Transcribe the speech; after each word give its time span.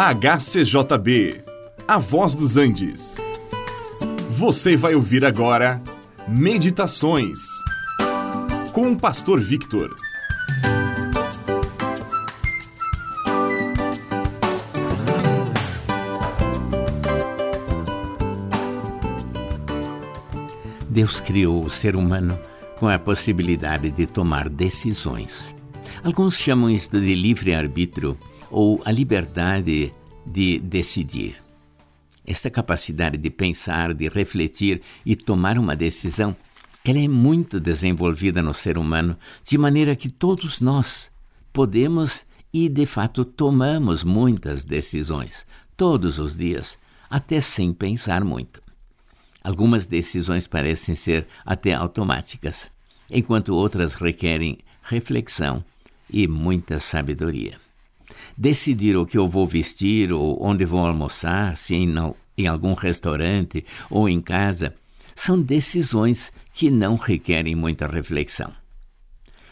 HCJB, 0.00 1.42
A 1.88 1.98
Voz 1.98 2.36
dos 2.36 2.56
Andes. 2.56 3.16
Você 4.30 4.76
vai 4.76 4.94
ouvir 4.94 5.24
agora 5.24 5.82
Meditações 6.28 7.40
com 8.72 8.92
o 8.92 8.96
Pastor 8.96 9.40
Victor. 9.40 9.92
Deus 20.88 21.20
criou 21.20 21.64
o 21.64 21.68
ser 21.68 21.96
humano 21.96 22.38
com 22.78 22.86
a 22.86 23.00
possibilidade 23.00 23.90
de 23.90 24.06
tomar 24.06 24.48
decisões. 24.48 25.52
Alguns 26.04 26.38
chamam 26.38 26.70
isto 26.70 27.00
de 27.00 27.16
livre-arbítrio 27.16 28.16
ou 28.50 28.82
a 28.84 28.90
liberdade 28.90 29.92
de 30.24 30.58
decidir. 30.58 31.36
Esta 32.26 32.50
capacidade 32.50 33.16
de 33.16 33.30
pensar, 33.30 33.94
de 33.94 34.08
refletir 34.08 34.82
e 35.04 35.16
tomar 35.16 35.58
uma 35.58 35.74
decisão, 35.74 36.36
ela 36.84 36.98
é 36.98 37.08
muito 37.08 37.58
desenvolvida 37.58 38.42
no 38.42 38.52
ser 38.52 38.78
humano, 38.78 39.16
de 39.42 39.56
maneira 39.56 39.96
que 39.96 40.10
todos 40.10 40.60
nós 40.60 41.10
podemos 41.52 42.24
e 42.52 42.68
de 42.68 42.86
fato 42.86 43.24
tomamos 43.24 44.04
muitas 44.04 44.64
decisões, 44.64 45.46
todos 45.76 46.18
os 46.18 46.36
dias, 46.36 46.78
até 47.08 47.40
sem 47.40 47.72
pensar 47.72 48.24
muito. 48.24 48.62
Algumas 49.42 49.86
decisões 49.86 50.46
parecem 50.46 50.94
ser 50.94 51.26
até 51.44 51.72
automáticas, 51.72 52.70
enquanto 53.10 53.54
outras 53.54 53.94
requerem 53.94 54.58
reflexão 54.82 55.64
e 56.10 56.26
muita 56.26 56.78
sabedoria 56.78 57.67
decidir 58.36 58.96
o 58.96 59.06
que 59.06 59.18
eu 59.18 59.28
vou 59.28 59.46
vestir 59.46 60.12
ou 60.12 60.38
onde 60.40 60.64
vou 60.64 60.86
almoçar, 60.86 61.56
se 61.56 61.74
em, 61.74 61.86
não, 61.86 62.14
em 62.36 62.46
algum 62.46 62.74
restaurante 62.74 63.64
ou 63.90 64.08
em 64.08 64.20
casa, 64.20 64.74
são 65.14 65.40
decisões 65.40 66.32
que 66.52 66.70
não 66.70 66.96
requerem 66.96 67.54
muita 67.54 67.86
reflexão. 67.86 68.52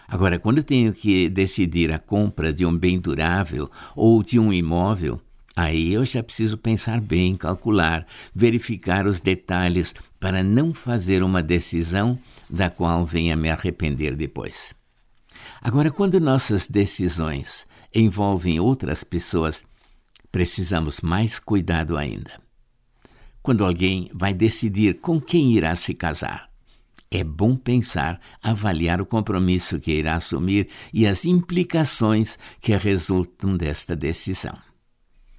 Agora, 0.09 0.39
quando 0.39 0.63
tenho 0.63 0.93
que 0.93 1.29
decidir 1.29 1.93
a 1.93 1.99
compra 1.99 2.53
de 2.53 2.65
um 2.65 2.77
bem 2.77 2.99
durável 2.99 3.69
ou 3.95 4.23
de 4.23 4.39
um 4.39 4.53
imóvel, 4.53 5.21
aí 5.57 5.93
eu 5.93 6.05
já 6.05 6.23
preciso 6.23 6.57
pensar 6.57 7.01
bem, 7.01 7.35
calcular, 7.35 8.07
verificar 8.33 9.07
os 9.07 9.21
detalhes 9.21 9.95
para 10.21 10.45
não 10.45 10.73
fazer 10.73 11.23
uma 11.25 11.43
decisão 11.43 12.19
da 12.49 12.71
qual 12.71 13.05
venha 13.05 13.35
me 13.35 13.51
arrepender 13.51 14.15
depois. 14.15 14.73
Agora, 15.61 15.91
quando 15.91 16.21
nossas 16.21 16.69
decisões 16.69 17.67
envolvem 18.01 18.61
outras 18.61 19.03
pessoas, 19.03 19.65
precisamos 20.31 21.01
mais 21.01 21.39
cuidado 21.39 21.97
ainda. 21.97 22.41
Quando 23.43 23.65
alguém 23.65 24.11
vai 24.13 24.35
decidir 24.35 25.01
com 25.01 25.21
quem 25.21 25.53
irá 25.53 25.75
se 25.77 25.95
casar, 25.95 26.51
é 27.11 27.23
bom 27.23 27.57
pensar, 27.57 28.21
avaliar 28.43 29.01
o 29.01 29.07
compromisso 29.07 29.79
que 29.79 29.93
irá 29.93 30.17
assumir 30.17 30.69
e 30.93 31.07
as 31.07 31.25
implicações 31.25 32.39
que 32.61 32.77
resultam 32.77 33.57
desta 33.57 33.95
decisão. 33.95 34.59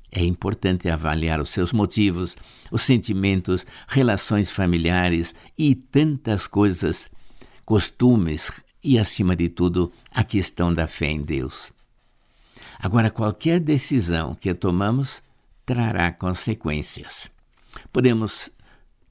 É 0.09 0.23
importante 0.23 0.89
avaliar 0.89 1.41
os 1.41 1.49
seus 1.49 1.73
motivos, 1.73 2.37
os 2.71 2.81
sentimentos, 2.81 3.65
relações 3.87 4.49
familiares 4.49 5.35
e 5.57 5.75
tantas 5.75 6.47
coisas, 6.47 7.09
costumes 7.65 8.49
e, 8.81 8.97
acima 8.97 9.35
de 9.35 9.49
tudo, 9.49 9.91
a 10.09 10.23
questão 10.23 10.73
da 10.73 10.87
fé 10.87 11.07
em 11.07 11.21
Deus. 11.21 11.76
Agora, 12.79 13.09
qualquer 13.09 13.59
decisão 13.59 14.35
que 14.35 14.53
tomamos 14.53 15.23
trará 15.65 16.11
consequências. 16.11 17.29
Podemos 17.91 18.51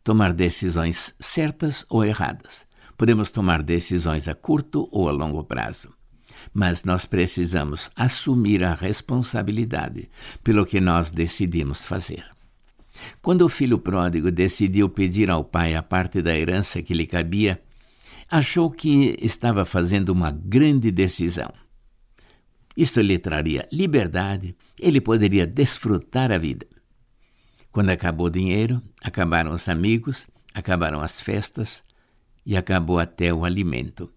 tomar 0.02 0.32
decisões 0.32 1.14
certas 1.18 1.84
ou 1.90 2.04
erradas. 2.04 2.66
Podemos 2.96 3.30
tomar 3.30 3.62
decisões 3.62 4.28
a 4.28 4.34
curto 4.34 4.88
ou 4.90 5.08
a 5.08 5.12
longo 5.12 5.44
prazo. 5.44 5.92
Mas 6.54 6.84
nós 6.84 7.04
precisamos 7.04 7.90
assumir 7.96 8.62
a 8.62 8.72
responsabilidade 8.72 10.08
pelo 10.44 10.64
que 10.64 10.80
nós 10.80 11.10
decidimos 11.10 11.84
fazer. 11.84 12.24
Quando 13.20 13.42
o 13.42 13.48
filho 13.48 13.78
pródigo 13.78 14.30
decidiu 14.30 14.88
pedir 14.88 15.30
ao 15.30 15.44
pai 15.44 15.74
a 15.74 15.82
parte 15.82 16.22
da 16.22 16.36
herança 16.36 16.80
que 16.80 16.94
lhe 16.94 17.06
cabia, 17.06 17.60
achou 18.30 18.70
que 18.70 19.16
estava 19.20 19.64
fazendo 19.64 20.10
uma 20.10 20.30
grande 20.30 20.90
decisão. 20.90 21.52
Isto 22.76 23.00
lhe 23.00 23.18
traria 23.18 23.66
liberdade, 23.72 24.54
ele 24.78 25.00
poderia 25.00 25.46
desfrutar 25.46 26.30
a 26.30 26.38
vida. 26.38 26.66
Quando 27.72 27.90
acabou 27.90 28.26
o 28.26 28.30
dinheiro, 28.30 28.82
acabaram 29.02 29.52
os 29.52 29.68
amigos, 29.68 30.26
acabaram 30.54 31.00
as 31.00 31.20
festas 31.20 31.82
e 32.44 32.56
acabou 32.56 32.98
até 32.98 33.32
o 33.32 33.44
alimento. 33.44 34.10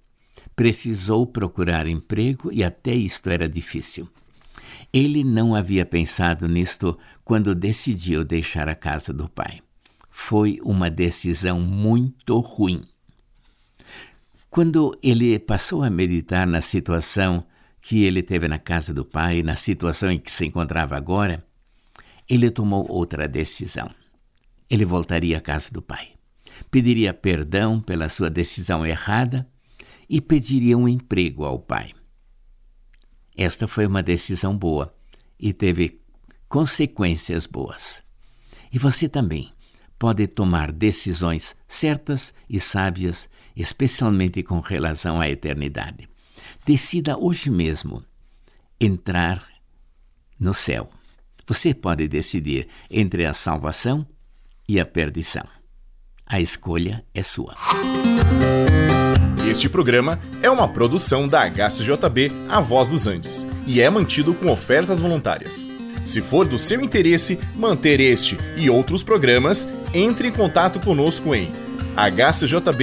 Precisou 0.56 1.26
procurar 1.26 1.88
emprego 1.88 2.52
e 2.52 2.64
até 2.64 2.94
isto 2.94 3.30
era 3.30 3.48
difícil. 3.48 4.10
Ele 4.92 5.24
não 5.24 5.56
havia 5.56 5.86
pensado 5.86 6.48
nisto 6.48 6.98
quando 7.24 7.56
decidiu 7.56 8.24
deixar 8.24 8.68
a 8.68 8.76
casa 8.76 9.14
do 9.14 9.30
pai. 9.30 9.62
Foi 10.10 10.60
uma 10.64 10.90
decisão 10.90 11.60
muito 11.60 12.40
ruim. 12.40 12.84
Quando 14.50 14.98
ele 15.04 15.38
passou 15.38 15.84
a 15.84 15.90
meditar 15.90 16.48
na 16.48 16.60
situação 16.60 17.46
que 17.82 18.04
ele 18.04 18.22
teve 18.22 18.48
na 18.48 18.60
casa 18.60 18.94
do 18.94 19.06
pai, 19.06 19.42
na 19.42 19.56
situação 19.56 20.12
em 20.12 20.20
que 20.20 20.32
se 20.32 20.46
encontrava 20.46 20.96
agora, 20.96 21.46
ele 22.28 22.52
tomou 22.52 22.86
outra 22.90 23.28
decisão. 23.28 23.90
Ele 24.70 24.86
voltaria 24.86 25.38
à 25.38 25.42
casa 25.42 25.70
do 25.72 25.82
pai, 25.82 26.14
pediria 26.70 27.14
perdão 27.14 27.82
pela 27.82 28.08
sua 28.10 28.30
decisão 28.30 28.86
errada 28.86 29.50
e 30.08 30.22
pediria 30.22 30.78
um 30.78 30.88
emprego 30.88 31.44
ao 31.44 31.60
pai. 31.60 31.92
Esta 33.36 33.68
foi 33.68 33.88
uma 33.88 34.04
decisão 34.04 34.56
boa 34.56 34.94
e 35.40 35.54
teve 35.54 36.02
consequências 36.48 37.46
boas. 37.46 38.04
E 38.72 38.78
você 38.78 39.08
também 39.08 39.52
pode 39.98 40.28
tomar 40.28 40.72
decisões 40.72 41.56
certas 41.68 42.34
e 42.50 42.60
sábias, 42.60 43.30
especialmente 43.56 44.44
com 44.44 44.60
relação 44.60 45.20
à 45.20 45.30
eternidade. 45.30 46.10
Decida 46.66 47.18
hoje 47.18 47.50
mesmo 47.50 48.04
entrar 48.80 49.44
no 50.40 50.54
céu. 50.54 50.90
Você 51.48 51.74
pode 51.74 52.08
decidir 52.08 52.68
entre 52.90 53.26
a 53.26 53.34
salvação 53.34 54.06
e 54.68 54.80
a 54.80 54.86
perdição. 54.86 55.46
A 56.26 56.40
escolha 56.40 57.04
é 57.14 57.24
sua. 57.24 57.56
Este 59.50 59.68
programa 59.68 60.20
é 60.44 60.50
uma 60.50 60.68
produção 60.68 61.28
da 61.28 61.50
HCJB 61.50 62.32
A 62.48 62.60
Voz 62.60 62.88
dos 62.88 63.08
Andes 63.08 63.48
e 63.66 63.82
é 63.82 63.90
mantido 63.90 64.36
com 64.36 64.52
ofertas 64.52 65.00
voluntárias. 65.00 65.68
Se 66.06 66.22
for 66.22 66.48
do 66.48 66.60
seu 66.60 66.82
interesse 66.82 67.40
manter 67.56 68.00
este 68.00 68.38
e 68.56 68.70
outros 68.70 69.04
programas, 69.04 69.66
entre 69.92 70.28
em 70.28 70.32
contato 70.32 70.80
conosco 70.80 71.34
em 71.34 71.52
hcjb.com.br. 71.98 72.80